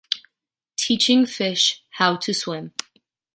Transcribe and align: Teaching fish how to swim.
Teaching 0.77 1.27
fish 1.27 1.83
how 1.91 2.15
to 2.15 2.33
swim. 2.33 2.73